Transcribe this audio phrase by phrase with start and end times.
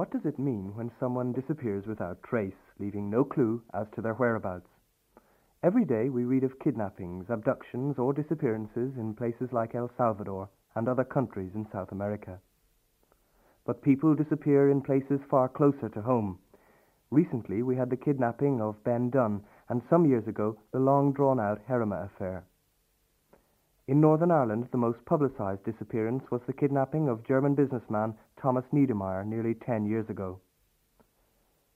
[0.00, 4.14] What does it mean when someone disappears without trace, leaving no clue as to their
[4.14, 4.70] whereabouts?
[5.62, 10.88] Every day we read of kidnappings, abductions, or disappearances in places like El Salvador and
[10.88, 12.40] other countries in South America.
[13.66, 16.38] But people disappear in places far closer to home.
[17.10, 21.38] Recently we had the kidnapping of Ben Dunne, and some years ago the long drawn
[21.38, 22.46] out Herrema affair.
[23.90, 29.26] In Northern Ireland, the most publicised disappearance was the kidnapping of German businessman Thomas Niedermayer
[29.26, 30.38] nearly ten years ago.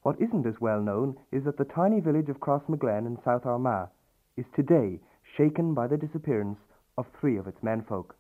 [0.03, 3.89] What isn't as well known is that the tiny village of Crossmaglen in South Armagh
[4.37, 5.01] is today
[5.37, 6.61] shaken by the disappearance
[6.97, 8.15] of three of its menfolk.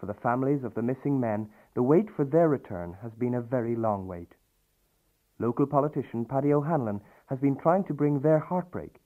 [0.00, 3.40] For the families of the missing men, the wait for their return has been a
[3.40, 4.34] very long wait.
[5.38, 8.96] Local politician Paddy O'Hanlon has been trying to bring their heartbreak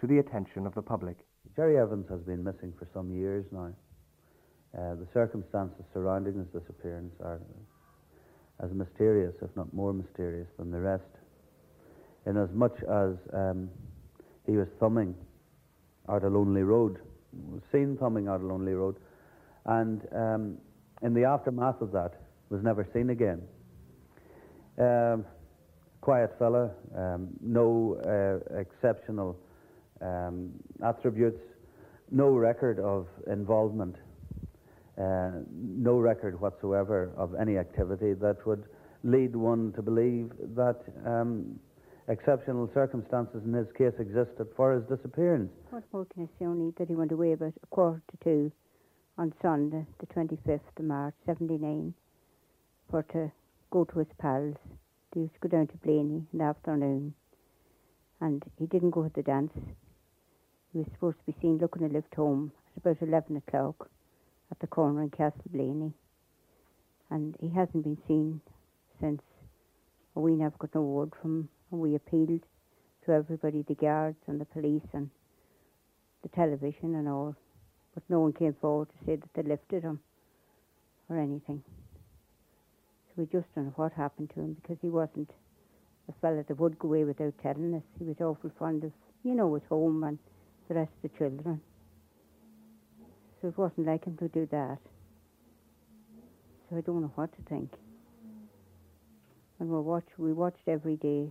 [0.00, 1.18] to the attention of the public.
[1.56, 3.70] Gerry Evans has been missing for some years now.
[4.76, 7.40] Uh, the circumstances surrounding his disappearance are
[8.62, 11.04] as mysterious, if not more mysterious, than the rest.
[12.26, 13.70] Inasmuch as um,
[14.46, 15.14] he was thumbing
[16.08, 16.98] out a lonely road,
[17.32, 18.96] was seen thumbing out a lonely road,
[19.66, 20.58] and um,
[21.02, 23.40] in the aftermath of that, was never seen again.
[24.78, 25.24] Um,
[26.00, 29.38] quiet fella, um, no uh, exceptional
[30.04, 30.50] um,
[30.84, 31.40] attributes,
[32.10, 33.96] no record of involvement,
[34.98, 38.64] uh, no record whatsoever of any activity that would
[39.02, 41.58] lead one to believe that um,
[42.08, 45.50] exceptional circumstances in his case existed for his disappearance.
[45.70, 48.52] What more can I say only that he went away about a quarter to two
[49.16, 51.94] on Sunday, the 25th of March, 79,
[52.90, 53.30] for to
[53.70, 54.56] go to his pals.
[55.14, 57.14] He used to go down to Blaney in the afternoon,
[58.20, 59.52] and he didn't go to the dance.
[60.74, 63.88] He was supposed to be seen looking to lift home at about 11 o'clock
[64.50, 65.92] at the corner in Castle Blaney,
[67.10, 68.40] and he hasn't been seen
[69.00, 69.22] since.
[70.16, 72.40] We never got no word from him, and we appealed
[73.06, 75.10] to everybody, the guards and the police and
[76.24, 77.36] the television and all,
[77.94, 80.00] but no one came forward to say that they lifted him
[81.08, 81.62] or anything.
[83.06, 85.30] So we just don't know what happened to him because he wasn't
[86.08, 87.82] a fella that would go away without telling us.
[87.96, 88.90] He was awful fond of,
[89.22, 90.18] you know, his home and
[90.68, 91.60] the rest of the children.
[93.40, 94.78] So it wasn't like him to do that.
[96.68, 97.72] So I don't know what to think.
[99.60, 101.30] And we watch, we watched every day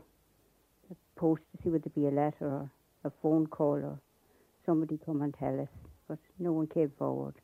[0.90, 2.72] the post to see whether there be a letter or
[3.04, 4.00] a phone call or
[4.66, 5.68] somebody come and tell us,
[6.08, 7.36] but no one came forward.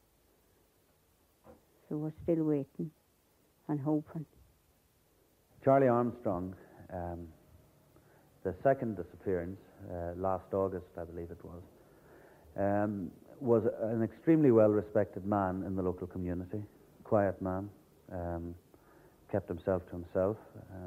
[1.87, 2.91] So we're still waiting
[3.67, 4.25] and hoping.
[5.63, 6.55] Charlie Armstrong,
[6.93, 7.27] um,
[8.43, 9.59] the second disappearance
[9.91, 11.61] uh, last August, I believe it was,
[12.59, 13.09] um,
[13.39, 16.61] was an extremely well respected man in the local community,
[17.03, 17.69] quiet man,
[18.11, 18.53] um,
[19.31, 20.37] kept himself to himself.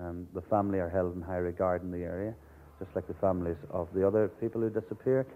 [0.00, 2.34] Um, the family are held in high regard in the area,
[2.78, 5.27] just like the families of the other people who disappeared.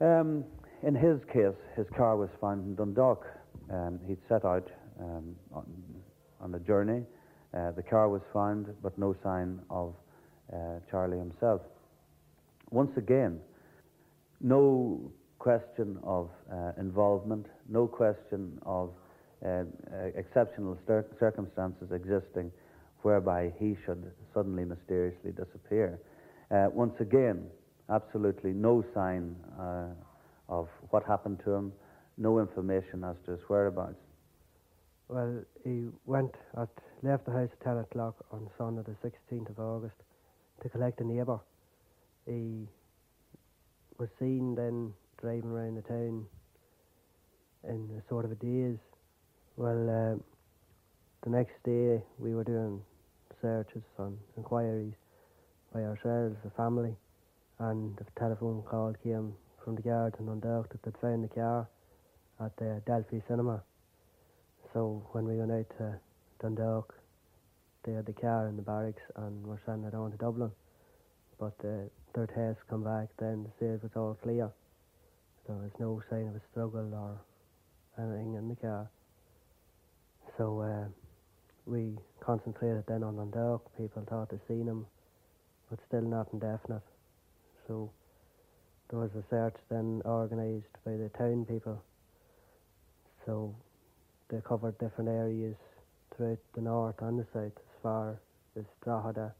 [0.00, 0.44] Um,
[0.82, 3.26] in his case, his car was found in Dundalk.
[3.70, 4.70] Um, he'd set out
[5.00, 5.66] um, on,
[6.40, 7.02] on a journey.
[7.54, 9.94] Uh, the car was found, but no sign of
[10.52, 11.62] uh, Charlie himself.
[12.70, 13.40] Once again,
[14.40, 18.90] no question of uh, involvement, no question of
[19.44, 19.62] uh, uh,
[20.16, 22.50] exceptional cir- circumstances existing
[23.02, 26.00] whereby he should suddenly mysteriously disappear.
[26.50, 27.44] Uh, once again,
[27.90, 29.86] absolutely no sign uh,
[30.48, 31.72] of what happened to him,
[32.18, 34.00] no information as to his whereabouts.
[35.08, 36.68] Well, he went at
[37.02, 39.94] left the house at ten o'clock on Sunday, the sixteenth of August,
[40.62, 41.38] to collect a neighbour.
[42.26, 42.66] He
[43.98, 46.26] was seen then driving around the town
[47.64, 48.78] in a sort of a daze.
[49.56, 50.16] Well, uh,
[51.22, 52.82] the next day we were doing
[53.40, 54.92] searches and inquiries
[55.72, 56.94] by ourselves, the family,
[57.58, 59.32] and a telephone call came
[59.64, 61.66] from the guards in Dundalk that they'd found the car
[62.40, 63.62] at the Delphi Cinema.
[64.72, 65.98] So when we went out to
[66.40, 66.94] Dundalk,
[67.84, 70.50] they had the car in the barracks and were sending it on to Dublin.
[71.38, 74.50] But uh, their tests come back then to say it was all clear.
[75.46, 77.20] There was no sign of a struggle or
[78.02, 78.88] anything in the car.
[80.38, 80.88] So uh,
[81.66, 83.70] we concentrated then on Dundalk.
[83.76, 84.86] People thought they'd seen him,
[85.68, 86.82] but still nothing definite.
[87.68, 87.90] So
[88.88, 91.82] there was a search then organised by the town people.
[93.26, 93.54] So
[94.30, 95.56] they covered different areas
[96.16, 98.16] throughout the north and the south, as far
[98.56, 99.34] as Drogheda,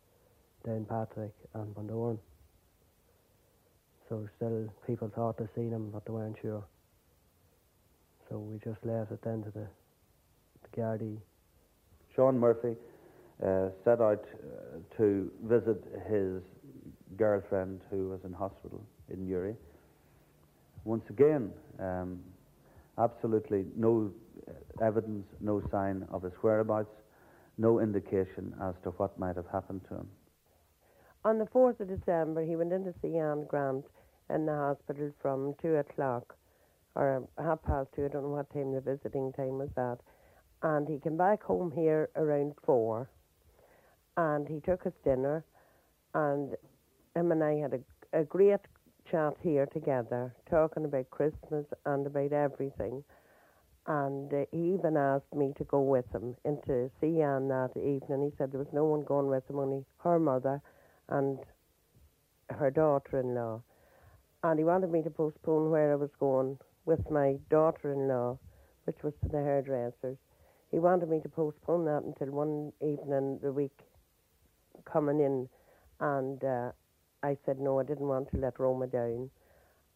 [0.67, 2.19] Downpatrick, and Bundoran.
[4.09, 6.65] So still, people thought they seen him, but they weren't sure.
[8.29, 9.67] So we just left it then to the,
[10.63, 11.17] the Gardaí.
[12.15, 12.77] Sean Murphy
[13.45, 16.43] uh, set out uh, to visit his
[17.17, 18.83] girlfriend who was in hospital
[19.13, 19.55] in Newry.
[20.85, 21.51] Once again,
[21.81, 22.21] um,
[22.99, 24.11] absolutely no
[24.49, 26.95] uh, evidence, no sign of his whereabouts,
[27.59, 30.09] no indication as to what might have happened to him.
[31.25, 33.85] On the 4th of December, he went in to see Anne Grant
[34.31, 36.37] in the hospital from 2 o'clock
[36.95, 38.07] or half past 2.
[38.07, 39.99] I don't know what time the visiting time was at.
[40.63, 43.09] And he came back home here around 4
[44.17, 45.45] and he took his dinner
[46.15, 46.55] and
[47.15, 48.61] him and I had a, a great
[49.11, 53.05] chat here together, talking about Christmas and about everything.
[53.87, 58.31] And uh, he even asked me to go with him into see Anne that evening.
[58.31, 60.61] He said there was no one going with him, only her mother
[61.09, 61.39] and
[62.51, 63.63] her daughter-in-law.
[64.43, 68.39] And he wanted me to postpone where I was going with my daughter-in-law,
[68.85, 70.19] which was to the hairdressers.
[70.71, 73.79] He wanted me to postpone that until one evening the week
[74.85, 75.49] coming in,
[76.01, 76.71] and uh,
[77.23, 79.31] I said no, I didn't want to let Roma down,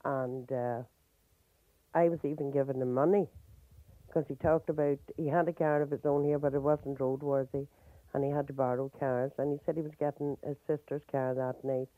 [0.04, 0.82] and uh,
[1.94, 3.28] I was even giving him money
[4.06, 6.98] because he talked about he had a car of his own here, but it wasn't
[6.98, 7.66] roadworthy,
[8.14, 11.34] and he had to borrow cars, and he said he was getting his sister's car
[11.34, 11.88] that night,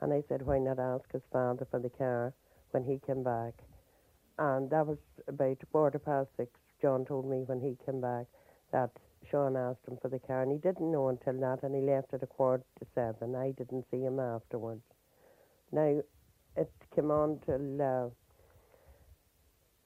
[0.00, 2.32] and I said why not ask his father for the car
[2.72, 3.54] when he came back,
[4.38, 4.98] and that was
[5.28, 6.50] about quarter past six.
[6.82, 8.26] John told me when he came back
[8.72, 8.90] that
[9.30, 12.12] Sean asked him for the car, and he didn't know until that, and he left
[12.12, 13.34] at a quarter to seven.
[13.34, 14.82] I didn't see him afterwards.
[15.72, 16.00] Now,
[16.56, 18.08] it came on till uh,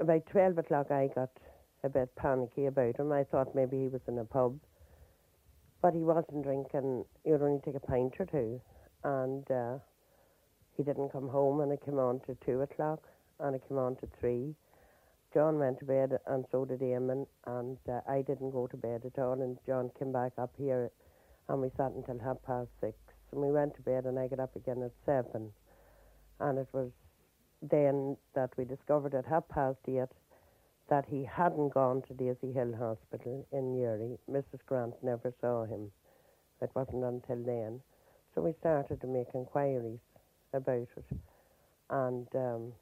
[0.00, 0.90] about 12 o'clock.
[0.90, 1.30] I got
[1.84, 3.12] a bit panicky about him.
[3.12, 4.58] I thought maybe he was in a pub,
[5.80, 7.04] but he wasn't drinking.
[7.24, 8.60] He would only take a pint or two,
[9.04, 9.78] and uh,
[10.78, 13.02] he didn't come home, and it came on to 2 o'clock,
[13.40, 14.54] and it came on to 3
[15.34, 19.02] John went to bed, and so did Eamon, and uh, I didn't go to bed
[19.04, 19.42] at all.
[19.42, 20.90] And John came back up here,
[21.48, 22.96] and we sat until half past six.
[23.30, 25.52] And we went to bed, and I got up again at seven.
[26.40, 26.90] And it was
[27.60, 30.08] then that we discovered at half past eight
[30.88, 34.18] that he hadn't gone to Daisy Hill Hospital in Newry.
[34.30, 34.64] Mrs.
[34.64, 35.92] Grant never saw him.
[36.62, 37.82] It wasn't until then.
[38.34, 39.98] So we started to make inquiries
[40.52, 41.04] about it.
[41.90, 42.72] And um,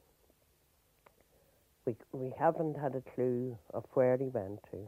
[1.86, 4.78] we, we haven't had a clue of where he went to.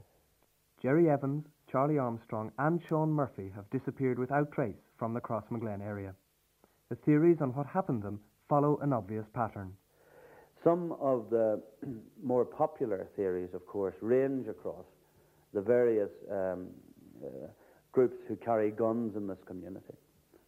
[0.82, 6.14] Gerry Evans, Charlie Armstrong, and Sean Murphy have disappeared without trace from the Crossmaglen area.
[6.88, 9.72] The theories on what happened to them follow an obvious pattern.
[10.64, 11.60] Some of the
[12.22, 14.84] more popular theories, of course, range across
[15.54, 16.68] the various um,
[17.24, 17.48] uh,
[17.92, 19.94] groups who carry guns in this community.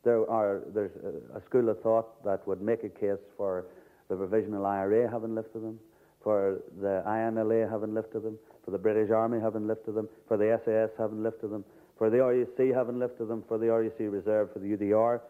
[0.04, 0.92] There are there's
[1.34, 3.66] a, school of thought that would make a case for
[4.08, 5.78] the provisional IRA having lifted them
[6.22, 10.60] for the INLA having lifted them, for the British Army having lifted them, for the
[10.64, 11.64] SAS having lifted them,
[11.96, 15.20] for the RUC having lifted them, for the RUC Reserve, for the UDR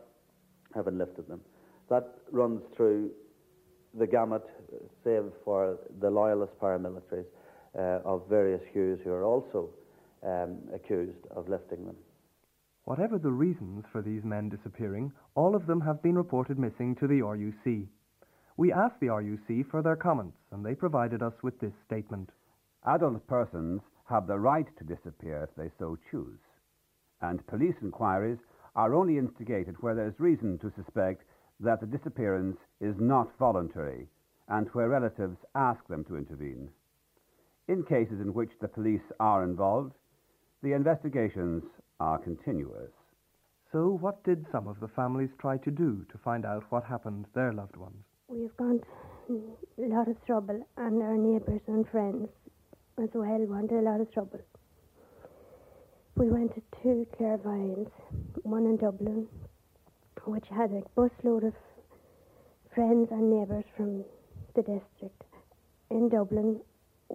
[0.74, 1.40] having lifted them.
[1.88, 3.10] That runs through
[3.98, 4.44] the gamut,
[5.04, 7.26] save for the loyalist paramilitaries
[7.76, 9.70] uh, of various hues who are also
[10.24, 11.96] um, accused of lifting them.
[12.84, 17.06] Whatever the reasons for these men disappearing, all of them have been reported missing to
[17.06, 17.87] the RUC.
[18.56, 22.30] We asked the RUC for their comments, and they provided us with this statement.
[22.84, 26.40] Adult persons have the right to disappear if they so choose,
[27.20, 28.38] and police inquiries
[28.75, 31.22] are only instigated where there is reason to suspect
[31.60, 34.08] that the disappearance is not voluntary
[34.49, 36.70] and where relatives ask them to intervene.
[37.68, 39.94] In cases in which the police are involved,
[40.62, 41.62] the investigations
[42.00, 42.90] are continuous.
[43.73, 47.25] So, what did some of the families try to do to find out what happened
[47.25, 48.02] to their loved ones?
[48.28, 48.80] We've gone
[49.28, 52.28] to a lot of trouble, and our neighbours and friends
[52.99, 54.40] as well went to a lot of trouble.
[56.16, 57.92] We went to two clairvoyants,
[58.42, 59.28] one in Dublin,
[60.25, 61.54] which had a busload of
[62.75, 64.04] friends and neighbours from
[64.54, 65.23] the district
[65.90, 66.61] in Dublin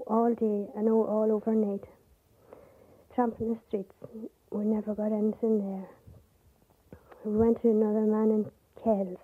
[0.07, 1.83] all day and all overnight,
[3.13, 3.93] tramping the streets.
[4.55, 5.89] We never got anything there.
[7.25, 9.19] We went to another man in Kells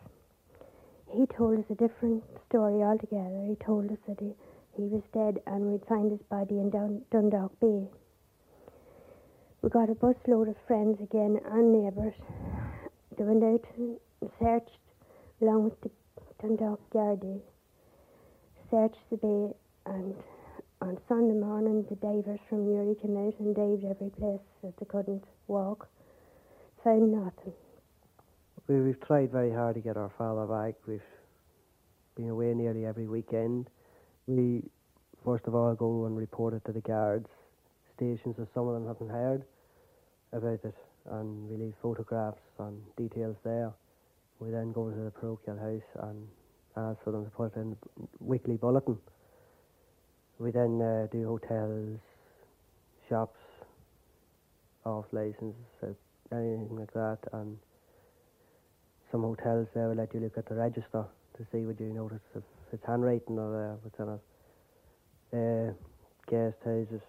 [1.13, 3.45] he told us a different story altogether.
[3.47, 4.33] He told us that he
[4.77, 7.83] he was dead and we'd find his body in Dun- Dundalk Bay.
[9.61, 12.13] We got a busload of friends again and neighbours.
[13.17, 13.99] They went out and
[14.39, 14.79] searched
[15.41, 15.91] along with the
[16.41, 17.41] Dundalk Gardaí,
[18.69, 19.53] searched the bay
[19.85, 20.15] and
[20.81, 24.85] on Sunday morning the divers from Uri came out and dived every place that they
[24.85, 25.87] couldn't walk.
[26.83, 27.53] Found nothing.
[28.67, 30.75] We, we've tried very hard to get our father back.
[30.87, 31.01] We've
[32.15, 33.69] been away nearly every weekend.
[34.25, 34.63] We,
[35.23, 37.29] first of all, go and report it to the guards
[37.95, 39.43] stations as some of them haven't heard
[40.33, 40.75] about it
[41.11, 43.71] and we leave photographs and details there.
[44.39, 46.27] We then go to the parochial house and
[46.75, 48.97] ask for them to put it in the weekly bulletin.
[50.41, 51.99] We then uh, do hotels,
[53.07, 53.37] shops,
[54.83, 55.89] off license, uh,
[56.31, 57.59] anything like that, and
[59.11, 61.05] some hotels there will let you look at the register
[61.37, 62.41] to see what you notice if
[62.73, 65.37] it's handwriting or uh, what's it.
[65.37, 65.73] Uh,
[66.27, 67.05] guest houses,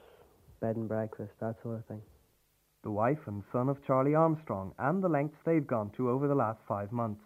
[0.61, 2.03] bed and breakfast, that sort of thing.
[2.83, 6.35] The wife and son of Charlie Armstrong and the lengths they've gone to over the
[6.35, 7.23] last five months.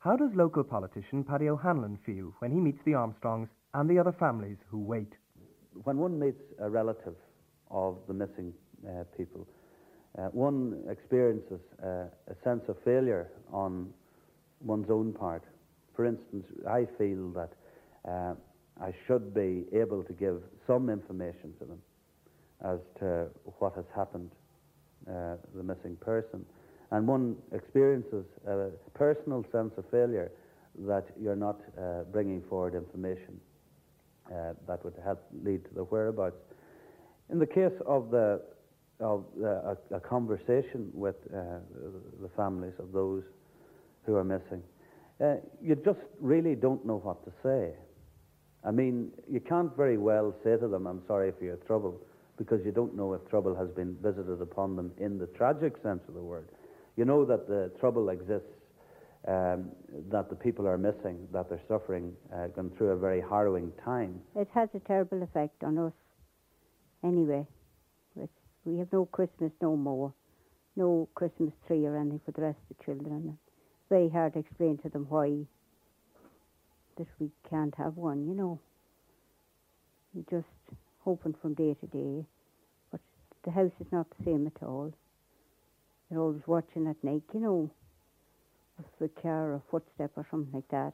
[0.00, 4.12] How does local politician Paddy O'Hanlon feel when he meets the Armstrongs and the other
[4.12, 5.12] families who wait?
[5.84, 7.14] When one meets a relative
[7.70, 8.52] of the missing
[8.86, 9.46] uh, people,
[10.18, 13.88] uh, one experiences uh, a sense of failure on
[14.60, 15.42] one's own part.
[15.96, 17.52] For instance, I feel that
[18.06, 18.34] uh,
[18.80, 21.82] I should be able to give some information to them
[22.64, 23.26] as to
[23.58, 24.30] what has happened,
[25.08, 26.44] uh, the missing person.
[26.90, 30.30] And one experiences a personal sense of failure
[30.86, 33.40] that you're not uh, bringing forward information
[34.32, 36.36] uh, that would help lead to the whereabouts.
[37.30, 38.40] In the case of the
[39.00, 41.58] of a, a, conversation with uh,
[42.20, 43.24] the families of those
[44.06, 44.62] who are missing,
[45.20, 47.72] uh, you just really don't know what to say.
[48.64, 52.00] I mean, you can't very well say to them, I'm sorry for your trouble,
[52.38, 56.02] because you don't know if trouble has been visited upon them in the tragic sense
[56.06, 56.48] of the word.
[56.96, 58.52] You know that the trouble exists,
[59.28, 59.70] um,
[60.10, 64.20] that the people are missing, that they're suffering, uh, going through a very harrowing time.
[64.34, 65.92] It has a terrible effect on us
[67.04, 67.46] anyway.
[68.16, 68.32] It's,
[68.64, 70.12] we have no Christmas no more,
[70.76, 73.38] no Christmas tree or anything for the rest of the children.
[73.38, 75.46] It's very hard to explain to them why
[76.96, 78.60] that we can't have one, you know.
[80.14, 80.52] We're just
[81.04, 82.26] hoping from day to day,
[82.90, 83.00] but
[83.44, 84.92] the house is not the same at all.
[86.10, 87.70] They're always watching at night, you know,
[89.00, 90.92] a car or footstep or something like that.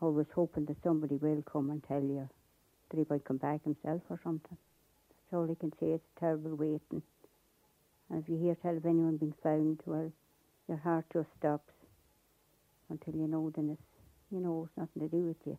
[0.00, 2.28] Always hoping that somebody will come and tell you
[2.90, 4.56] that he might come back himself or something.
[5.08, 5.92] That's all I can say.
[5.92, 7.02] It's terrible waiting.
[8.10, 10.12] And if you hear tell of anyone being found, well,
[10.68, 11.72] your heart just stops
[12.90, 13.82] until you know then it's,
[14.30, 15.58] you know, it's nothing to do with you.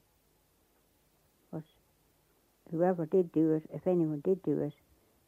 [1.51, 1.63] But
[2.71, 4.73] whoever did do it, if anyone did do it,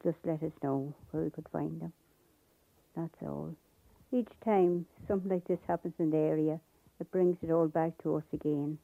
[0.03, 1.93] just let us know where we could find them.
[2.95, 3.55] That's all.
[4.11, 6.59] Each time something like this happens in the area,
[6.99, 8.77] it brings it all back to us again.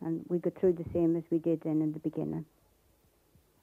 [0.00, 2.44] And we go through the same as we did then in the beginning.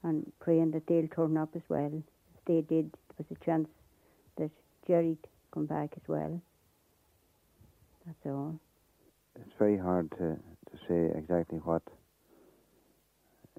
[0.02, 2.02] And praying that they'll turn up as well.
[2.36, 3.68] If they did, there was a chance
[4.38, 4.50] that
[4.88, 5.18] Gerry'd
[5.52, 6.40] come back as well.
[8.06, 8.58] That's all.
[9.36, 11.82] It's very hard to, to say exactly what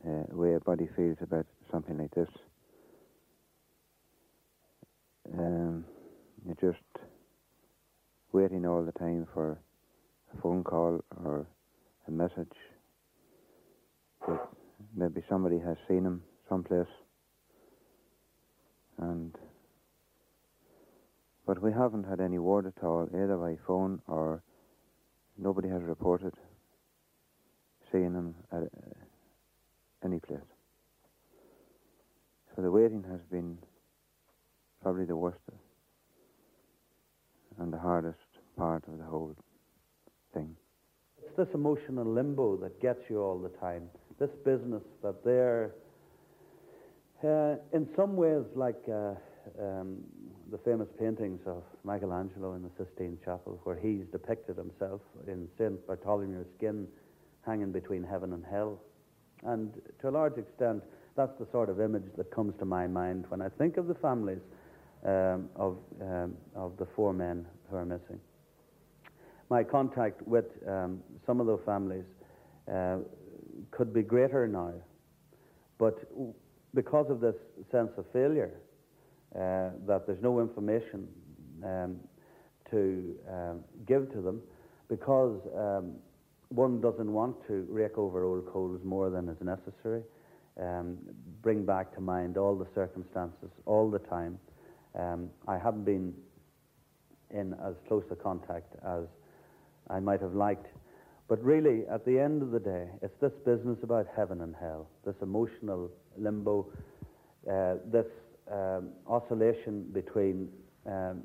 [0.06, 2.30] uh, way a body feels about something like this.
[5.38, 5.86] Um,
[6.45, 6.83] you're just
[8.31, 9.57] waiting all the time for
[10.33, 11.47] a phone call or
[12.07, 12.57] a message
[14.27, 14.47] that
[14.95, 16.88] maybe somebody has seen him someplace.
[18.97, 19.35] And
[21.45, 24.41] but we haven't had any word at all, either by phone or
[25.38, 26.33] nobody has reported
[27.91, 28.67] seeing him at uh,
[30.03, 30.39] any place.
[32.55, 33.57] So the waiting has been
[34.81, 35.39] probably the worst
[37.60, 38.17] and the hardest
[38.57, 39.36] part of the whole
[40.33, 40.55] thing.
[41.25, 43.89] It's this emotional limbo that gets you all the time.
[44.19, 45.72] This business that they're,
[47.24, 49.13] uh, in some ways, like uh,
[49.60, 49.98] um,
[50.51, 55.86] the famous paintings of Michelangelo in the Sistine Chapel, where he's depicted himself in St.
[55.88, 56.88] Bartholomew's skin
[57.45, 58.79] hanging between heaven and hell.
[59.43, 60.83] And to a large extent,
[61.15, 63.95] that's the sort of image that comes to my mind when I think of the
[63.95, 64.39] families
[65.05, 68.19] um, of, um, of the four men who are missing.
[69.50, 72.05] My contact with um, some of those families
[72.72, 72.98] uh,
[73.72, 74.74] could be greater now,
[75.77, 76.00] but
[76.74, 77.36] because of this
[77.72, 78.51] sense of failure,
[79.36, 81.07] uh, that there's no information
[81.63, 81.98] um,
[82.72, 84.41] to um, give to them,
[84.89, 85.39] because
[86.50, 90.03] one doesn't want to rake over old coals more than is necessary.
[90.60, 90.98] Um,
[91.41, 94.38] bring back to mind all the circumstances all the time.
[94.97, 96.13] Um, I haven't been
[97.31, 99.05] in as close a contact as
[99.89, 100.67] I might have liked.
[101.27, 104.88] But really, at the end of the day, it's this business about heaven and hell,
[105.05, 106.67] this emotional limbo,
[107.50, 108.05] uh, this
[108.51, 110.50] um, oscillation between
[110.85, 111.23] um,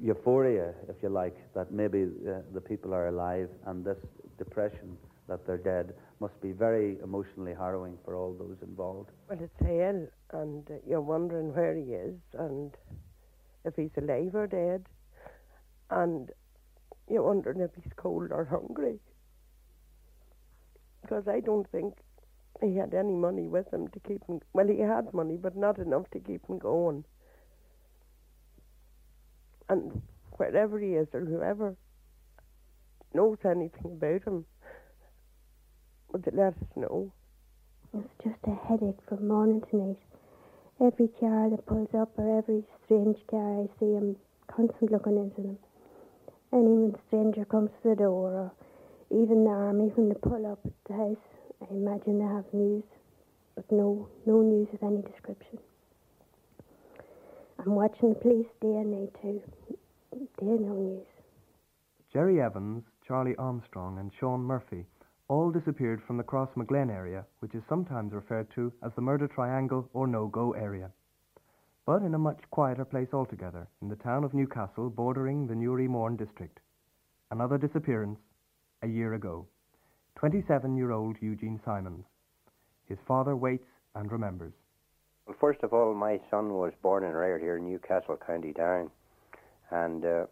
[0.00, 3.98] euphoria, if you like, that maybe uh, the people are alive, and this
[4.38, 4.96] depression
[5.28, 9.10] that they're dead must be very emotionally harrowing for all those involved.
[9.28, 10.06] Well, it's hell,
[10.40, 12.70] and uh, you're wondering where he is and
[13.64, 14.86] if he's alive or dead,
[15.90, 16.30] and
[17.10, 19.00] you're wondering if he's cold or hungry.
[21.00, 21.94] Because I don't think
[22.60, 24.40] he had any money with him to keep him.
[24.52, 27.04] Well, he had money, but not enough to keep him going.
[29.68, 30.02] And
[30.36, 31.74] wherever he is, or whoever
[33.12, 34.44] knows anything about him,
[36.12, 37.10] would they let us know?
[37.94, 39.98] It's just a headache from morning to night.
[40.80, 44.16] Every car that pulls up or every strange car I see, I'm
[44.48, 45.58] constantly looking into them.
[46.50, 48.52] And even a stranger comes to the door, or
[49.10, 51.16] even the army, when they pull up at the house,
[51.62, 52.84] I imagine they have news,
[53.54, 55.58] but no, no news of any description.
[57.58, 59.40] I'm watching the police day and night too.
[60.40, 61.06] They're no news.
[62.12, 64.84] Gerry Evans, Charlie Armstrong, and Sean Murphy
[65.32, 69.26] all disappeared from the Cross Crossmaglen area, which is sometimes referred to as the Murder
[69.26, 70.90] Triangle or No Go area.
[71.86, 75.88] But in a much quieter place altogether, in the town of Newcastle, bordering the Newry
[75.88, 76.60] Mourne district.
[77.30, 78.18] Another disappearance
[78.82, 79.46] a year ago.
[80.16, 82.04] 27 year old Eugene Simons.
[82.84, 84.52] His father waits and remembers.
[85.26, 88.90] Well, first of all, my son was born and reared here in Newcastle, County Down,
[89.70, 90.26] and uh,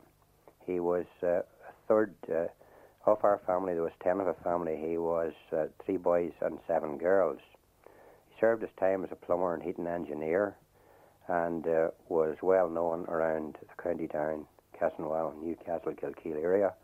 [0.66, 1.40] he was uh,
[1.88, 2.48] third uh,
[3.06, 3.74] of our family.
[3.74, 4.76] There was ten of a family.
[4.76, 7.38] He was uh, three boys and seven girls.
[8.28, 10.56] He served his time as a plumber and heating engineer,
[11.28, 14.46] and uh, was well known around the County Down,
[14.78, 16.74] Castlewell, Newcastle, Kilkeel area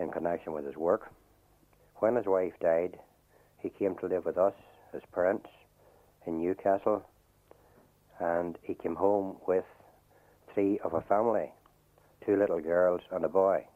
[0.00, 1.12] in connection with his work.
[1.96, 2.98] When his wife died,
[3.58, 4.54] he came to live with us,
[4.92, 5.48] his parents,
[6.26, 7.04] in Newcastle,
[8.18, 9.64] and he came home with
[10.52, 11.50] three of a family
[12.24, 13.66] two little girls and a boy.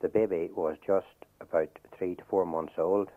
[0.00, 1.06] The baby was just
[1.40, 3.08] about three to four months old.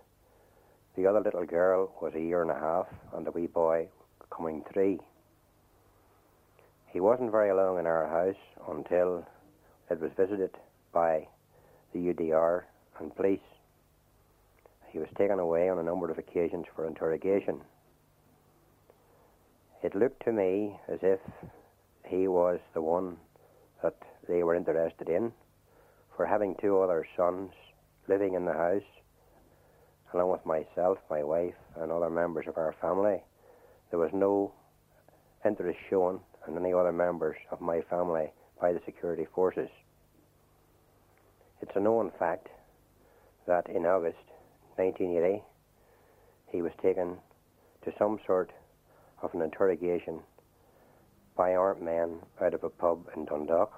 [0.96, 3.88] The other little girl was a year and a half, and the wee boy
[4.36, 5.00] coming three.
[6.88, 9.26] He wasn't very long in our house until
[9.92, 10.58] it was visited
[10.92, 11.28] by
[11.94, 12.64] the UDR
[13.00, 13.40] and police.
[14.88, 17.62] He was taken away on a number of occasions for interrogation.
[19.84, 21.20] It looked to me as if
[22.06, 23.18] he was the one
[23.84, 25.32] that they were interested in
[26.22, 27.50] for having two other sons
[28.08, 28.84] living in the house,
[30.14, 33.24] along with myself, my wife, and other members of our family.
[33.90, 34.54] There was no
[35.44, 38.28] interest shown in any other members of my family
[38.62, 39.70] by the security forces.
[41.60, 42.50] It's a known fact
[43.48, 44.30] that in August
[44.76, 45.42] 1980
[46.52, 47.18] he was taken
[47.84, 48.52] to some sort
[49.24, 50.20] of an interrogation
[51.36, 53.74] by armed men out of a pub in Dundalk.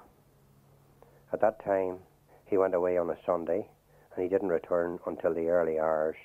[1.32, 2.00] At that time,
[2.46, 3.68] he went away on a Sunday
[4.14, 6.16] and he didn't return until the early hours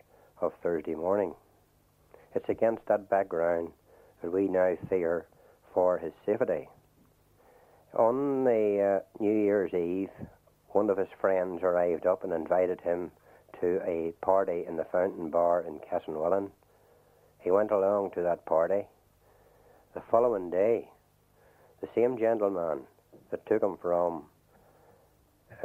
[0.42, 1.34] of Thursday morning.
[2.36, 3.72] It's against that background
[4.22, 5.26] that we now fear
[5.74, 6.70] for his safety.
[7.98, 10.12] On the uh, New Year's Eve,
[10.70, 13.12] one of his friends arrived up and invited him
[13.60, 16.52] to a party in the Fountain Bar in Castlewellan.
[17.40, 18.86] He went along to that party.
[19.96, 20.90] The following day,
[21.82, 22.82] the same gentleman
[23.32, 24.26] that took him from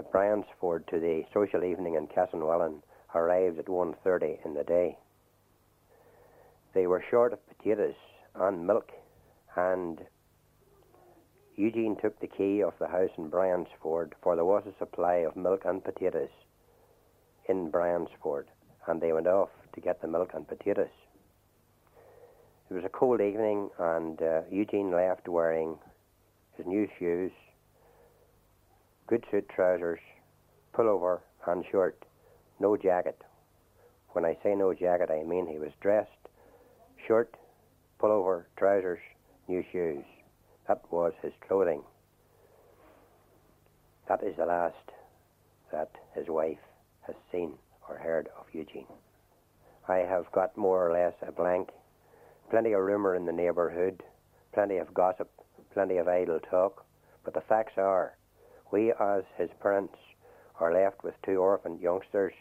[0.03, 2.83] Bryansford to the social evening in Castlewellan
[3.15, 4.99] arrived at 1.30 in the day.
[6.75, 7.95] They were short of potatoes
[8.35, 8.91] and milk,
[9.57, 10.01] and
[11.57, 15.37] Eugene took the key of the house in Bryansford, for there was a supply of
[15.37, 16.31] milk and potatoes
[17.49, 18.49] in Bryansford,
[18.89, 20.89] and they went off to get the milk and potatoes.
[22.69, 25.79] It was a cold evening, and uh, Eugene left wearing
[26.57, 27.31] his new shoes,
[29.07, 30.01] good suit trousers,
[30.75, 32.05] pullover, and shirt,
[32.59, 33.21] no jacket.
[34.13, 36.11] When I say no jacket, I mean he was dressed,
[37.07, 37.37] shirt,
[38.01, 39.01] pullover, trousers,
[39.49, 40.05] new shoes.
[40.69, 41.83] That was his clothing.
[44.09, 44.93] That is the last
[45.73, 46.59] that his wife
[47.07, 47.55] has seen
[47.89, 48.87] or heard of Eugene.
[49.87, 51.71] I have got more or less a blank.
[52.51, 54.03] Plenty of rumour in the neighbourhood,
[54.53, 55.31] plenty of gossip,
[55.75, 56.87] plenty of idle talk,
[57.25, 58.15] but the facts are
[58.75, 59.95] we, as his parents,
[60.59, 62.33] are left with two orphaned youngsters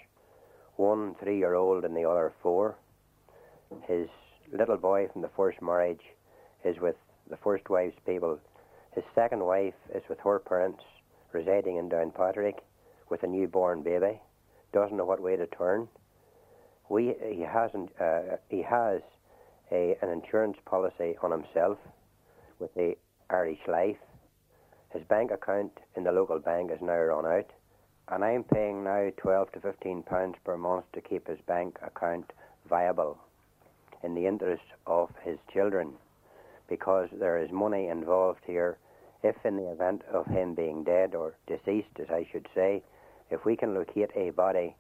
[0.77, 2.75] one three year old and the other four.
[3.87, 4.07] His
[4.51, 6.01] little boy from the first marriage
[6.65, 6.95] is with
[7.29, 8.39] the first wife's people.
[8.95, 10.83] His second wife is with her parents,
[11.33, 12.57] residing in Downpatrick,
[13.11, 14.19] with a newborn baby.
[14.73, 15.87] Doesn't know what way to turn.
[16.89, 19.01] We he hasn't uh, he has
[19.71, 21.77] a an insurance policy on himself
[22.57, 22.95] with the
[23.29, 24.01] Irish Life.
[24.93, 27.49] His bank account in the local bank is now run out,
[28.09, 32.31] and I'm paying now 12 to 15 pounds per month to keep his bank account
[32.69, 33.17] viable
[34.03, 35.93] in the interest of his children
[36.67, 38.77] because there is money involved here.
[39.23, 42.83] If in the event of him being dead or deceased as I should say
[43.31, 44.75] if we can locate a body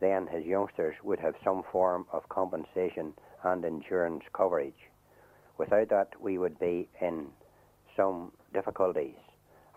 [0.00, 3.12] then his youngsters would have some form of compensation
[3.44, 4.88] and insurance coverage.
[5.58, 7.26] Without that we would be in
[7.94, 9.16] some difficulties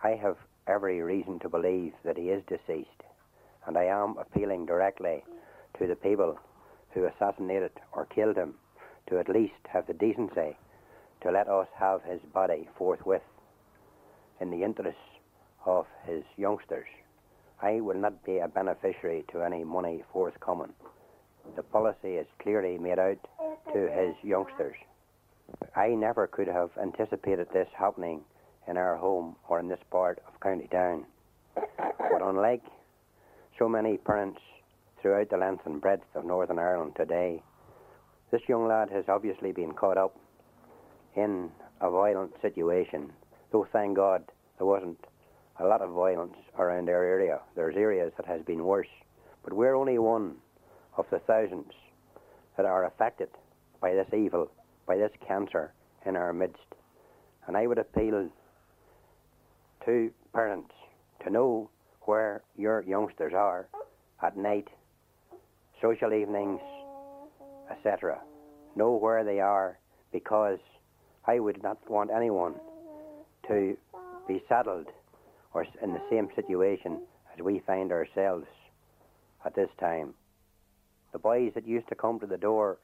[0.03, 0.37] I have
[0.67, 3.03] every reason to believe that he is deceased
[3.67, 5.23] and I am appealing directly
[5.79, 6.37] to the people
[6.93, 8.55] who assassinated or killed him
[9.07, 10.57] to at least have the decency
[11.21, 13.21] to let us have his body forthwith
[14.39, 14.99] in the interests
[15.65, 16.87] of his youngsters.
[17.61, 20.73] I will not be a beneficiary to any money forthcoming.
[21.55, 23.19] The policy is clearly made out
[23.73, 24.75] to his youngsters.
[25.75, 28.21] I never could have anticipated this happening
[28.71, 31.05] in our home or in this part of County Down.
[31.55, 32.63] But unlike
[33.59, 34.39] so many parents
[35.01, 37.43] throughout the length and breadth of Northern Ireland today,
[38.31, 40.15] this young lad has obviously been caught up
[41.17, 43.11] in a violent situation,
[43.51, 44.23] though thank God
[44.57, 45.03] there wasn't
[45.59, 47.41] a lot of violence around our area.
[47.55, 48.87] There's areas that has been worse,
[49.43, 50.35] but we're only one
[50.95, 51.73] of the thousands
[52.55, 53.27] that are affected
[53.81, 54.49] by this evil,
[54.87, 55.73] by this cancer
[56.05, 56.63] in our midst.
[57.47, 58.29] And I would appeal
[59.85, 60.71] to parents
[61.23, 61.69] to know
[62.01, 63.67] where your youngsters are
[64.23, 64.67] at night,
[65.81, 66.61] social evenings,
[67.69, 68.19] etc.
[68.75, 69.77] Know where they are
[70.11, 70.59] because
[71.25, 72.55] I would not want anyone
[73.47, 73.77] to
[74.27, 74.87] be saddled
[75.53, 77.01] or in the same situation
[77.33, 78.47] as we find ourselves
[79.45, 80.13] at this time.
[81.11, 82.77] The boys that used to come to the door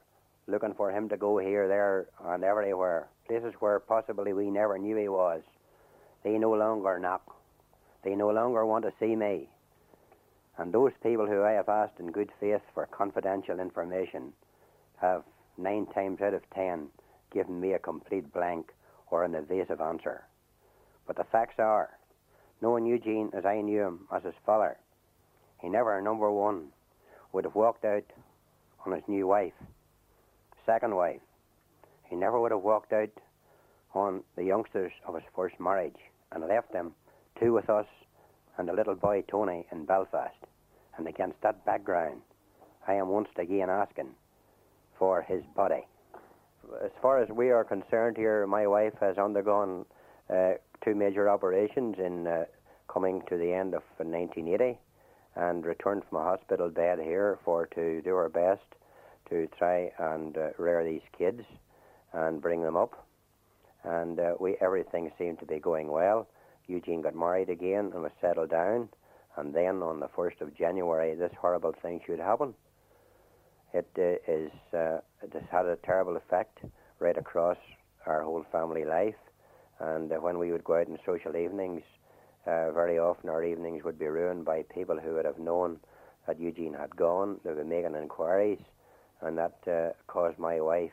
[0.47, 4.95] looking for him to go here, there, and everywhere, places where possibly we never knew
[4.95, 5.41] he was,
[6.23, 7.35] they no longer knock.
[8.03, 9.49] They no longer want to see me.
[10.57, 14.33] And those people who I have asked in good faith for confidential information
[14.99, 15.23] have
[15.57, 16.87] nine times out of ten
[17.31, 18.71] given me a complete blank
[19.11, 20.23] or an evasive answer.
[21.05, 21.91] But the facts are,
[22.61, 24.77] knowing Eugene as I knew him as his father,
[25.61, 26.67] he never, number one,
[27.33, 28.05] would have walked out
[28.85, 29.53] on his new wife,
[30.65, 31.21] second wife.
[32.09, 33.09] He never would have walked out
[33.93, 35.97] on the youngsters of his first marriage
[36.31, 36.93] and left them,
[37.39, 37.85] two with us
[38.57, 40.35] and the little boy Tony in Belfast.
[40.97, 42.21] And against that background,
[42.87, 44.09] I am once again asking
[44.97, 45.85] for his body.
[46.83, 49.85] As far as we are concerned here, my wife has undergone
[50.29, 52.45] uh, two major operations in uh,
[52.91, 54.79] coming to the end of 1980
[55.35, 58.63] and returned from a hospital bed here for to do her best
[59.29, 61.41] to try and uh, rear these kids
[62.13, 63.06] and bring them up.
[63.87, 66.27] And uh, we everything seemed to be going well.
[66.67, 68.89] Eugene got married again and was settled down.
[69.37, 72.53] And then on the 1st of January, this horrible thing should happen.
[73.73, 76.59] It uh, is, uh, it has had a terrible effect
[76.99, 77.57] right across
[78.05, 79.15] our whole family life.
[79.79, 81.83] And uh, when we would go out in social evenings,
[82.45, 85.79] uh, very often our evenings would be ruined by people who would have known
[86.25, 87.39] that Eugene had gone.
[87.45, 88.59] They were making inquiries,
[89.21, 90.91] and that uh, caused my wife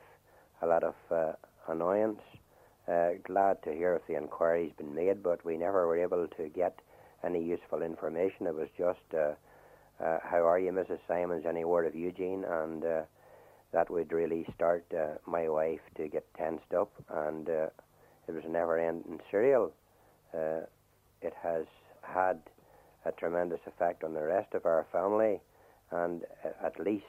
[0.62, 0.94] a lot of
[1.68, 2.20] annoyance.
[2.86, 6.48] Uh, glad to hear if the inquiry's been made, but we never were able to
[6.48, 6.78] get
[7.24, 8.46] any useful information.
[8.46, 9.32] It was just, uh,
[10.04, 10.98] uh, how are you, Mrs.
[11.08, 11.46] Simons?
[11.48, 12.44] Any word of Eugene?
[12.44, 13.02] And uh,
[13.72, 17.66] that would really start uh, my wife to get tensed up, and uh,
[18.28, 19.72] it was a never-ending serial.
[20.34, 20.60] Uh,
[21.22, 21.64] it has
[22.02, 22.38] had
[23.06, 25.40] a tremendous effect on the rest of our family,
[25.90, 27.04] and uh, at least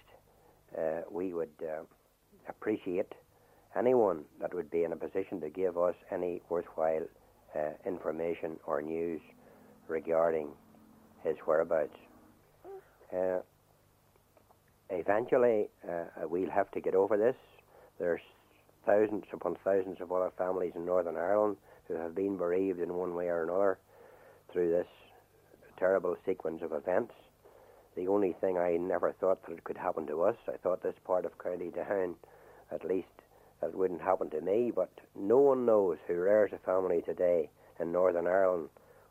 [0.78, 1.84] uh, we would uh,
[2.48, 3.14] appreciate
[3.78, 7.06] anyone that would be in a position to give us any worthwhile
[7.56, 9.22] uh, information or news
[9.88, 10.50] regarding
[11.24, 11.96] his whereabouts.
[13.14, 13.40] Uh,
[14.90, 17.36] eventually, uh, we'll have to get over this.
[18.00, 18.22] There's
[18.86, 21.58] thousands upon thousands of other families in Northern Ireland
[21.88, 23.78] who have been bereaved in one way or another
[24.52, 24.88] through this
[25.78, 27.14] terrible sequence of events.
[27.96, 30.96] The only thing I never thought that it could happen to us, I thought this
[31.06, 32.16] part of County Down,
[32.72, 33.08] at least,
[33.62, 37.92] that wouldn't happen to me, but no one knows who rears a family today in
[37.92, 38.70] Northern Ireland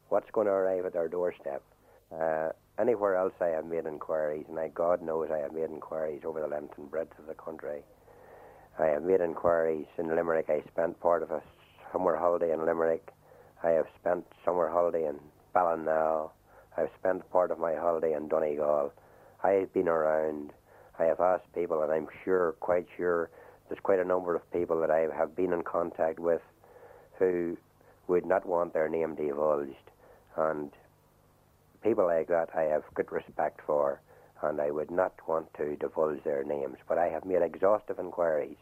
[0.09, 1.63] what's going to arrive at their doorstep.
[2.13, 6.23] Uh, anywhere else I have made inquiries, and I, God knows I have made inquiries
[6.25, 7.83] over the length and breadth of the country.
[8.79, 10.51] I have made inquiries in Limerick.
[10.51, 11.43] I spent part of a
[11.93, 13.13] summer holiday in Limerick.
[13.63, 15.19] I have spent summer holiday in
[15.55, 16.31] Ballinall.
[16.77, 18.93] I've spent part of my holiday in Donegal.
[19.43, 20.53] I have been around.
[20.99, 23.31] I have asked people, and I'm sure, quite sure,
[23.69, 26.43] there's quite a number of people that I have been in contact with
[27.19, 27.57] who
[28.09, 29.91] would not want their name divulged.
[30.37, 30.71] And
[31.83, 34.01] people like that I have good respect for,
[34.43, 36.77] and I would not want to divulge their names.
[36.89, 38.57] But I have made exhaustive inquiries,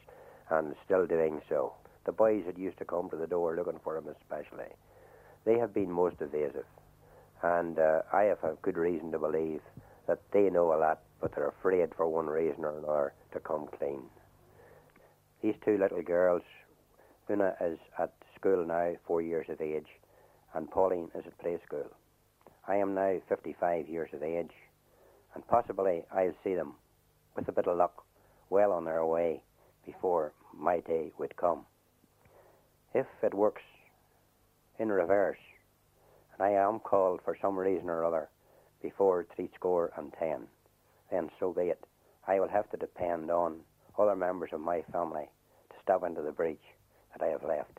[0.51, 1.73] and still doing so.
[2.05, 4.71] The boys that used to come to the door looking for him, especially,
[5.45, 6.67] they have been most evasive.
[7.43, 9.61] And uh, I have a good reason to believe
[10.07, 13.69] that they know a lot, but they're afraid for one reason or another to come
[13.79, 14.03] clean.
[15.43, 16.43] These two little girls,
[17.29, 19.89] Una is at school now, four years of age,
[20.55, 21.91] and Pauline is at play school.
[22.69, 24.53] I am now 55 years of age,
[25.35, 26.75] and possibly I'll see them,
[27.35, 28.05] with a bit of luck,
[28.51, 29.43] well on their way
[29.85, 31.67] before my day would come.
[32.95, 33.63] If it works
[34.79, 35.43] in reverse,
[36.33, 38.29] and I am called for some reason or other
[38.81, 40.47] before three score and ten,
[41.11, 41.85] then so be it.
[42.29, 43.61] I will have to depend on
[43.99, 45.29] other members of my family
[45.71, 46.63] to step into the breach
[47.13, 47.79] that I have left.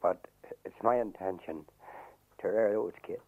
[0.00, 0.26] But
[0.64, 1.64] it's my intention
[2.40, 3.22] to rear those kids.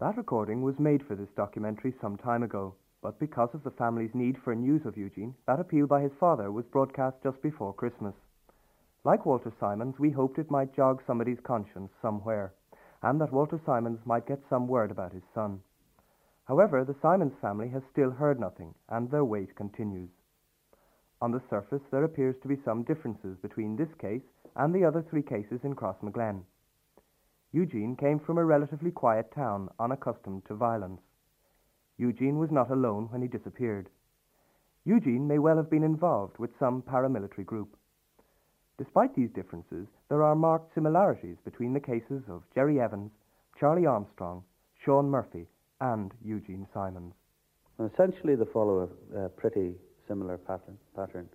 [0.00, 4.14] That recording was made for this documentary some time ago, but because of the family's
[4.14, 8.14] need for news of Eugene, that appeal by his father was broadcast just before Christmas.
[9.04, 12.52] Like Walter Simons, we hoped it might jog somebody's conscience somewhere,
[13.02, 15.60] and that Walter Simons might get some word about his son.
[16.46, 20.10] However, the Simons family has still heard nothing, and their wait continues.
[21.20, 24.22] On the surface, there appears to be some differences between this case
[24.54, 26.44] and the other three cases in Crossmaglen.
[27.52, 31.00] Eugene came from a relatively quiet town, unaccustomed to violence.
[31.96, 33.88] Eugene was not alone when he disappeared.
[34.84, 37.76] Eugene may well have been involved with some paramilitary group.
[38.78, 43.10] Despite these differences, there are marked similarities between the cases of Gerry Evans,
[43.58, 45.48] Charlie Armstrong, Sean Murphy,
[45.80, 47.14] and Eugene Simons.
[47.78, 49.74] Essentially, they follow a, pretty
[50.08, 50.78] similar pattern.
[50.94, 51.28] pattern.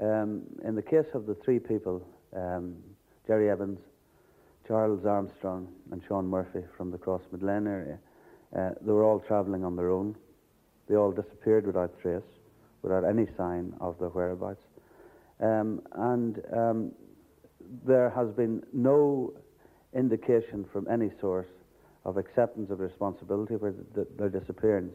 [0.00, 2.06] Um, in the case of the three people,
[2.36, 2.76] um,
[3.26, 3.78] Gerry Evans,
[4.66, 7.98] Charles Armstrong, and Sean Murphy from the Cross Midland area,
[8.56, 10.14] uh, they were all travelling on their own.
[10.88, 12.22] They all disappeared without trace,
[12.82, 14.62] without any sign of their whereabouts.
[15.40, 16.92] Um, and um,
[17.86, 19.32] there has been no
[19.94, 21.48] indication from any source
[22.04, 24.94] of acceptance of responsibility for the, their disappearance.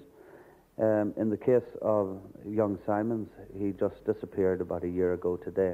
[0.79, 5.73] Um, in the case of young Simons, he just disappeared about a year ago today.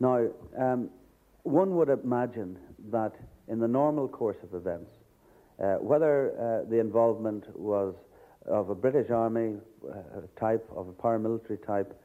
[0.00, 0.28] Now,
[0.58, 0.90] um,
[1.44, 2.58] one would imagine
[2.90, 3.12] that
[3.48, 4.90] in the normal course of events,
[5.62, 7.94] uh, whether uh, the involvement was
[8.46, 9.56] of a British Army
[9.90, 9.94] uh,
[10.38, 11.98] type, of a paramilitary type,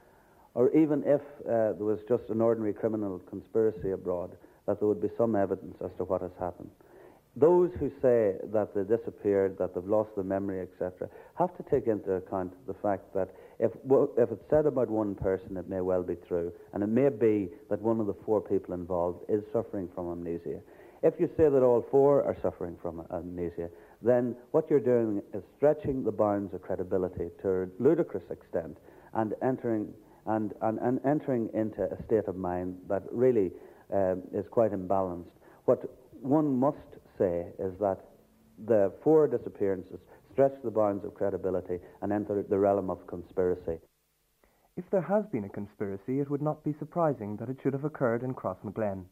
[0.56, 4.32] or even if uh, there was just an ordinary criminal conspiracy abroad,
[4.66, 6.70] that there would be some evidence as to what has happened
[7.36, 11.88] those who say that they disappeared, that they've lost their memory, etc., have to take
[11.88, 13.72] into account the fact that if,
[14.18, 17.50] if it's said about one person, it may well be true, and it may be
[17.70, 20.60] that one of the four people involved is suffering from amnesia.
[21.02, 23.70] If you say that all four are suffering from amnesia,
[24.04, 28.78] then what you're doing is stretching the bounds of credibility to a ludicrous extent
[29.14, 29.92] and entering,
[30.28, 33.52] and, and, and entering into a state of mind that really
[33.92, 35.32] um, is quite imbalanced.
[35.66, 35.90] What
[36.22, 36.78] one must
[37.18, 38.00] say is that
[38.66, 40.00] the four disappearances
[40.32, 43.80] stretch the bounds of credibility and enter the realm of conspiracy.
[44.76, 47.86] If there has been a conspiracy, it would not be surprising that it should have
[47.86, 49.06] occurred in Crossmaglen.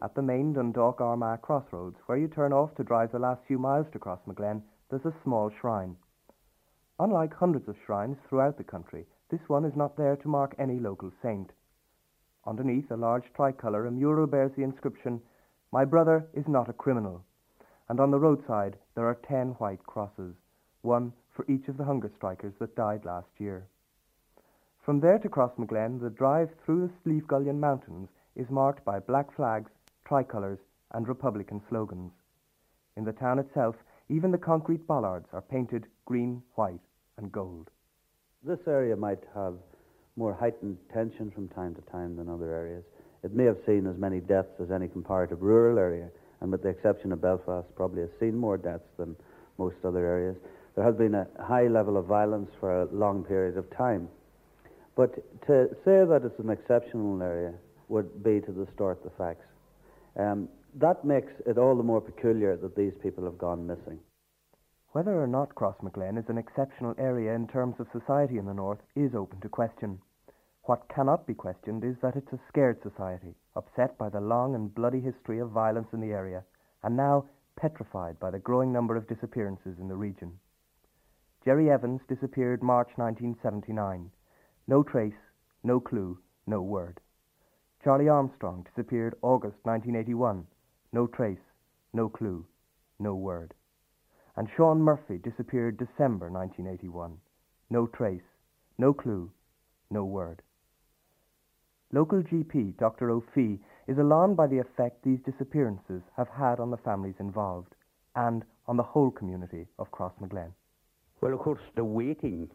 [0.00, 3.58] At the main Dundalk Armagh crossroads, where you turn off to drive the last few
[3.58, 5.96] miles to Crossmaglen, there's a small shrine.
[7.00, 10.78] Unlike hundreds of shrines throughout the country, this one is not there to mark any
[10.78, 11.50] local saint.
[12.46, 15.20] Underneath a large tricolour, a mural bears the inscription,
[15.72, 17.24] my brother is not a criminal.
[17.88, 20.34] And on the roadside there are ten white crosses,
[20.82, 23.66] one for each of the hunger strikers that died last year.
[24.80, 29.70] From there to Crossmaglen, the drive through the Slievegullion Mountains is marked by black flags,
[30.04, 30.58] tricolours,
[30.92, 32.12] and Republican slogans.
[32.96, 33.76] In the town itself,
[34.08, 36.80] even the concrete bollards are painted green, white,
[37.18, 37.70] and gold.
[38.42, 39.54] This area might have
[40.16, 42.84] more heightened tension from time to time than other areas.
[43.22, 46.08] It may have seen as many deaths as any comparative rural area,
[46.40, 49.16] and with the exception of Belfast, probably has seen more deaths than
[49.58, 50.36] most other areas.
[50.76, 54.08] There has been a high level of violence for a long period of time.
[54.94, 55.14] But
[55.46, 57.54] to say that it's an exceptional area
[57.88, 59.46] would be to distort the facts.
[60.16, 63.98] Um, that makes it all the more peculiar that these people have gone missing.
[64.92, 68.78] Whether or not Crossmaglen is an exceptional area in terms of society in the north
[68.96, 69.98] is open to question.
[70.68, 74.74] What cannot be questioned is that it's a scared society, upset by the long and
[74.74, 76.44] bloody history of violence in the area,
[76.82, 77.24] and now
[77.56, 80.38] petrified by the growing number of disappearances in the region.
[81.42, 84.10] Gerry Evans disappeared March 1979.
[84.66, 85.14] No trace,
[85.62, 87.00] no clue, no word.
[87.82, 90.46] Charlie Armstrong disappeared August 1981.
[90.92, 91.38] No trace,
[91.94, 92.44] no clue,
[92.98, 93.54] no word.
[94.36, 97.16] And Sean Murphy disappeared December 1981.
[97.70, 98.20] No trace,
[98.76, 99.32] no clue,
[99.90, 100.42] no word.
[101.90, 103.10] Local GP Dr.
[103.10, 107.74] O'Fee is alarmed by the effect these disappearances have had on the families involved
[108.14, 110.52] and on the whole community of Crossmaglen.
[111.22, 112.50] Well, of course, the waiting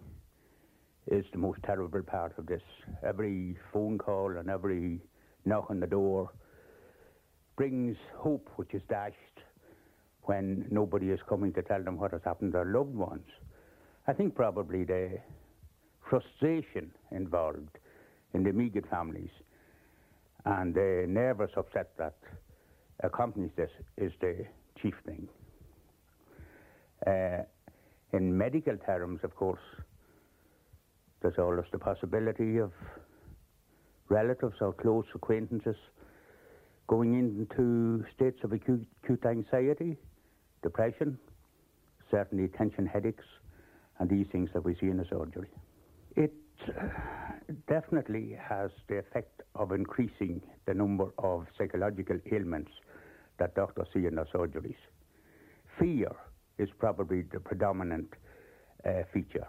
[1.08, 2.62] is the most terrible part of this.
[3.04, 5.02] Every phone call and every
[5.46, 6.30] knock on the door
[7.56, 9.18] brings hope which is dashed
[10.24, 13.26] when nobody is coming to tell them what has happened to their loved ones.
[14.08, 15.18] I think probably the
[16.08, 17.80] frustration involved
[18.34, 19.30] in the immediate families
[20.46, 22.16] and the nervous upset that
[23.02, 24.46] accompanies this is the
[24.82, 25.28] chief thing.
[27.06, 27.44] Uh,
[28.14, 29.60] in medical terms, of course,
[31.22, 32.72] there's always the possibility of
[34.10, 35.76] relatives or close acquaintances
[36.88, 39.98] going into states of acute, acute anxiety,
[40.62, 41.18] depression,
[42.12, 43.24] certainly tension headaches,
[44.00, 45.48] and these things that we see in the surgery.
[46.16, 46.34] It
[47.68, 52.72] definitely has the effect of increasing the number of psychological ailments
[53.40, 54.76] that doctors see in their surgeries.
[55.80, 56.12] Fear
[56.58, 58.08] is probably the predominant
[58.86, 59.48] uh, feature.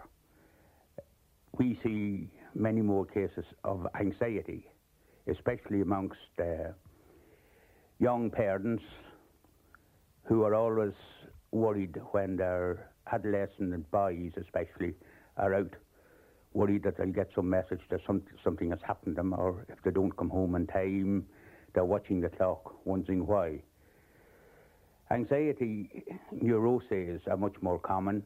[1.57, 4.65] We see many more cases of anxiety,
[5.31, 6.71] especially amongst uh,
[7.99, 8.83] young parents
[10.23, 10.93] who are always
[11.51, 14.95] worried when their adolescent boys, especially,
[15.37, 15.73] are out,
[16.55, 19.81] worried that they'll get some message that some, something has happened to them, or if
[19.83, 21.25] they don't come home in time,
[21.73, 23.61] they're watching the clock, wondering why.
[25.11, 28.23] Anxiety neuroses are much more common.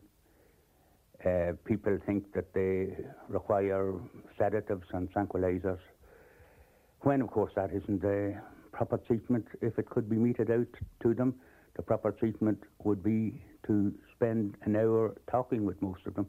[1.26, 2.96] Uh, people think that they
[3.28, 3.94] require
[4.38, 5.80] sedatives and tranquilizers,
[7.02, 8.36] when, of course, that isn't the
[8.72, 9.46] proper treatment.
[9.62, 10.68] If it could be meted out
[11.04, 11.36] to them,
[11.76, 16.28] the proper treatment would be to spend an hour talking with most of them.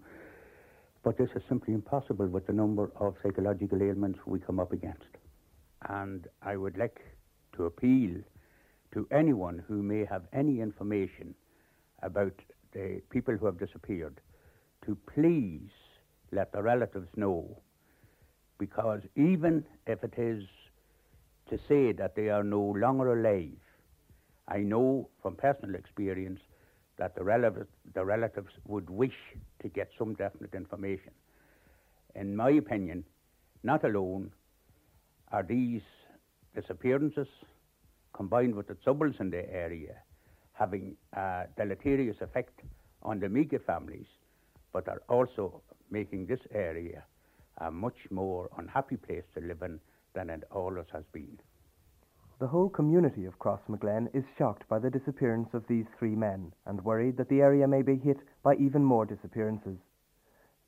[1.03, 5.17] But this is simply impossible with the number of psychological ailments we come up against.
[5.89, 7.01] And I would like
[7.57, 8.21] to appeal
[8.93, 11.35] to anyone who may have any information
[12.03, 12.35] about
[12.73, 14.21] the people who have disappeared
[14.85, 15.71] to please
[16.33, 17.59] let the relatives know
[18.59, 20.45] because even if it is
[21.49, 23.57] to say that they are no longer alive,
[24.47, 26.41] I know from personal experience
[26.99, 29.17] that the, relatives, the relatives would wish
[29.63, 31.13] to get some definite information.
[32.15, 33.05] In my opinion,
[33.63, 34.33] not alone
[35.31, 35.83] are these
[36.55, 37.29] disappearances
[38.13, 39.95] combined with the troubles in the area
[40.61, 42.61] having a deleterious effect
[43.03, 44.07] on the immediate families,
[44.73, 47.03] but are also making this area
[47.59, 49.81] a much more unhappy place to live in
[50.15, 51.39] than it always has been.
[52.41, 56.83] The whole community of Crossmaglen is shocked by the disappearance of these three men and
[56.83, 59.77] worried that the area may be hit by even more disappearances.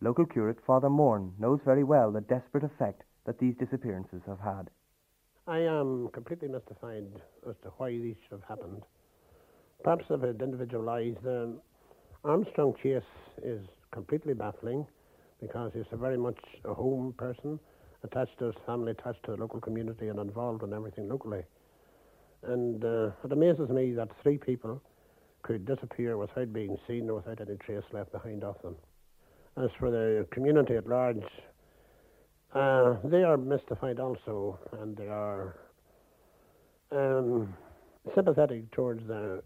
[0.02, 4.68] Local curate Father Morn knows very well the desperate effect that these disappearances have had.
[5.46, 7.06] I am completely mystified
[7.48, 8.82] as to why these should have happened.
[9.82, 11.58] Perhaps if it individualized, the
[12.22, 13.02] Armstrong chase
[13.42, 14.86] is completely baffling
[15.40, 17.58] because he's a very much a home person,
[18.04, 21.42] attached to his family, attached to the local community, and involved in everything locally.
[22.44, 24.82] And uh, it amazes me that three people
[25.42, 28.76] could disappear without being seen or without any trace left behind of them.
[29.56, 31.22] As for the community at large,
[32.54, 35.56] uh, they are mystified also, and they are
[36.90, 37.54] um,
[38.14, 39.42] sympathetic towards the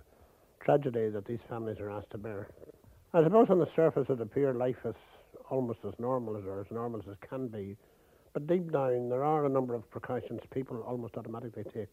[0.65, 2.49] tragedy that these families are asked to bear.
[3.15, 4.95] I suppose on the surface it appears life is
[5.51, 7.77] almost as normal as or as normal as it can be,
[8.33, 11.93] but deep down there are a number of precautions people almost automatically take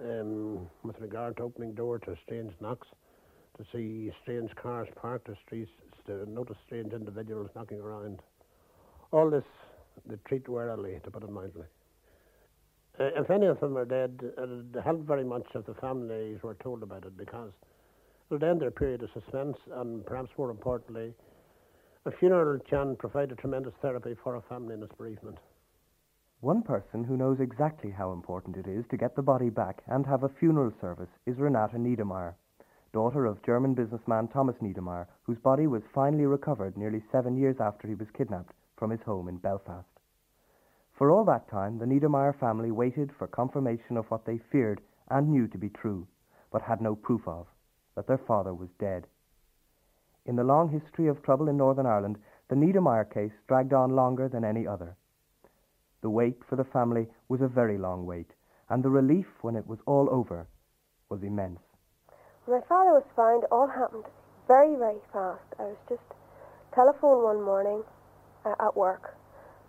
[0.00, 2.88] um, with regard to opening door to strange knocks,
[3.58, 5.70] to see strange cars parked, to, streets,
[6.06, 8.20] to notice strange individuals knocking around.
[9.12, 9.44] All this
[10.06, 11.66] they treat warily, to put it mildly.
[12.98, 16.54] Uh, if any of them are dead, it helped very much if the families were
[16.54, 21.12] told about it because it would end their period of suspense and perhaps more importantly,
[22.06, 25.38] a funeral can provide a tremendous therapy for a family in its bereavement.
[26.44, 30.04] One person who knows exactly how important it is to get the body back and
[30.04, 32.34] have a funeral service is Renata Niedermayer,
[32.92, 37.88] daughter of German businessman Thomas Niedermayer, whose body was finally recovered nearly seven years after
[37.88, 39.88] he was kidnapped from his home in Belfast.
[40.92, 45.30] For all that time, the Niedermayer family waited for confirmation of what they feared and
[45.30, 46.06] knew to be true,
[46.52, 47.46] but had no proof of
[47.94, 49.06] that their father was dead.
[50.26, 52.18] In the long history of trouble in Northern Ireland,
[52.48, 54.94] the Niedermayer case dragged on longer than any other.
[56.04, 58.28] The wait for the family was a very long wait,
[58.68, 60.46] and the relief when it was all over
[61.08, 61.60] was immense.
[62.44, 64.04] When my father was found, all happened
[64.46, 65.48] very, very fast.
[65.58, 66.04] I was just
[66.74, 67.84] telephoned one morning
[68.44, 69.16] uh, at work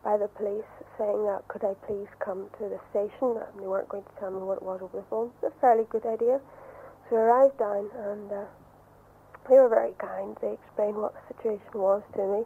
[0.03, 0.67] by the police
[0.99, 3.39] saying that could I please come to the station.
[3.39, 5.31] And they weren't going to tell me what it was over the phone.
[5.39, 6.41] A fairly good idea.
[7.09, 8.43] So I arrived down and uh,
[9.47, 10.35] they were very kind.
[10.41, 12.43] They explained what the situation was to me.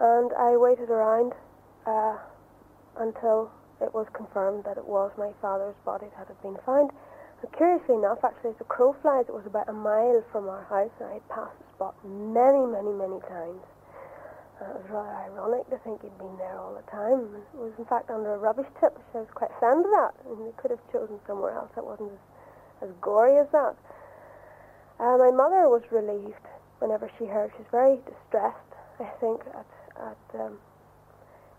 [0.00, 1.34] And I waited around
[1.84, 2.16] uh,
[2.98, 6.90] until it was confirmed that it was my father's body that had been found.
[7.52, 10.90] Curiously enough, actually, as the crow flies, it was about a mile from our house,
[10.98, 13.60] and I had passed the spot many, many, many times.
[14.56, 17.36] Uh, it was rather ironic to think he'd been there all the time.
[17.52, 20.14] It was, in fact, under a rubbish tip, which I was quite fond of that.
[20.24, 22.16] And they could have chosen somewhere else that wasn't
[22.80, 23.76] as, as gory as that.
[24.98, 27.52] Uh, my mother was relieved whenever she heard.
[27.52, 29.68] She was very distressed, I think, at,
[30.00, 30.56] at um,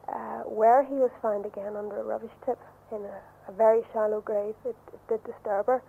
[0.07, 2.59] uh, where he was found again under a rubbish tip
[2.91, 4.55] in a, a very shallow grave.
[4.65, 5.81] It, it did disturb her.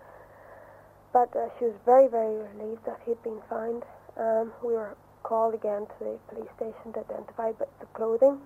[1.12, 3.84] But uh, she was very, very relieved that he had been found.
[4.16, 8.40] Um, we were called again to the police station to identify the clothing,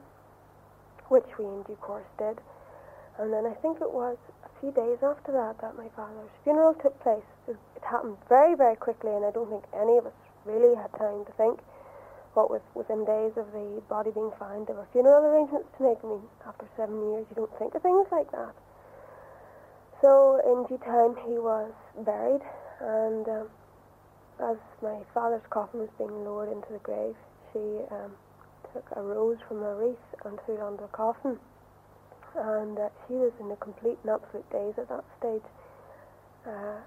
[1.08, 2.38] which we in due course did.
[3.18, 6.74] And then I think it was a few days after that that my father's funeral
[6.74, 7.26] took place.
[7.48, 10.16] It happened very, very quickly, and I don't think any of us
[10.46, 11.60] really had time to think
[12.34, 15.98] what with within days of the body being found, there were funeral arrangements to make.
[16.04, 18.54] I mean, after seven years, you don't think of things like that.
[20.00, 21.72] So in due time, he was
[22.06, 22.42] buried,
[22.80, 23.46] and um,
[24.40, 27.16] as my father's coffin was being lowered into the grave,
[27.52, 28.14] she um,
[28.72, 31.38] took a rose from a wreath and threw it onto the coffin.
[32.36, 35.42] And uh, she was in a complete and absolute daze at that stage.
[36.46, 36.78] Uh,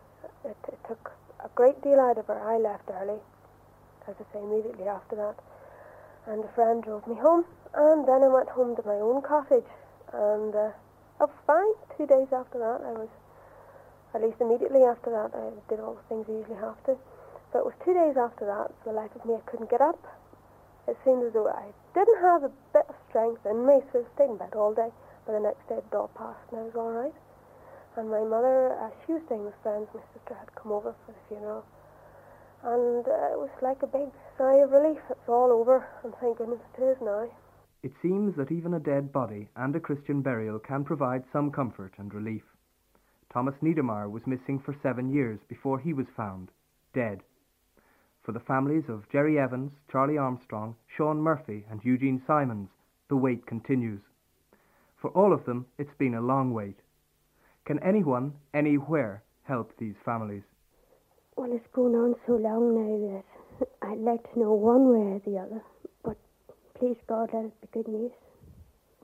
[0.46, 1.12] it, it took
[1.44, 2.40] a great deal out of her.
[2.40, 3.20] I left early
[4.08, 5.36] as I say, immediately after that.
[6.28, 9.68] And a friend drove me home, and then I went home to my own cottage,
[10.14, 10.72] and uh,
[11.20, 11.74] I was fine.
[11.98, 13.12] Two days after that, I was,
[14.16, 16.96] at least immediately after that, I did all the things I usually have to.
[17.52, 19.82] But it was two days after that, for the life of me, I couldn't get
[19.82, 20.00] up.
[20.88, 24.16] It seemed as though I didn't have a bit of strength in me, so I
[24.16, 24.92] stayed in bed all day.
[25.26, 27.16] But the next day, it all passed, and I was all right.
[27.96, 29.88] And my mother, uh, she was staying with friends.
[29.94, 31.64] My sister had come over for the funeral
[32.64, 35.02] and uh, it was like a big sigh of relief.
[35.10, 35.88] It's all over,
[36.22, 37.30] thank goodness it is now.
[37.84, 41.94] It seems that even a dead body and a Christian burial can provide some comfort
[41.98, 42.44] and relief.
[43.32, 46.50] Thomas Niedermayer was missing for seven years before he was found,
[46.94, 47.22] dead.
[48.22, 52.70] For the families of Gerry Evans, Charlie Armstrong, Sean Murphy, and Eugene Simons,
[53.10, 54.02] the wait continues.
[54.96, 56.78] For all of them, it's been a long wait.
[57.66, 60.44] Can anyone, anywhere, help these families?
[61.36, 63.24] Well, it's going on so long now
[63.60, 65.62] that I'd like to know one way or the other.
[66.04, 66.18] But
[66.78, 68.12] please, God, let it be good news.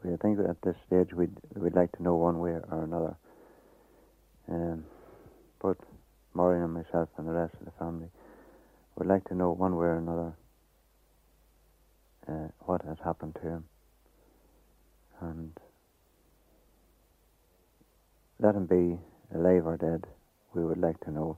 [0.03, 2.83] Well, I think that at this stage we'd we'd like to know one way or
[2.83, 3.15] another.
[4.47, 4.85] Um,
[5.61, 5.77] but
[6.33, 8.07] Maureen and myself and the rest of the family
[8.95, 10.33] would like to know one way or another
[12.27, 13.65] uh, what has happened to him.
[15.21, 15.51] And
[18.39, 18.99] let him be
[19.35, 20.05] alive or dead,
[20.53, 21.37] we would like to know.